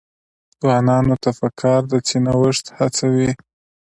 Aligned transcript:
ځوانانو 0.59 1.15
ته 1.23 1.29
پکار 1.39 1.81
ده 1.91 1.97
چې، 2.07 2.15
نوښت 2.25 2.65
هڅوي. 2.77 3.31